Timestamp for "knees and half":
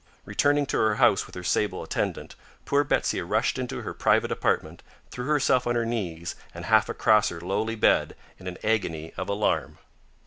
5.85-6.89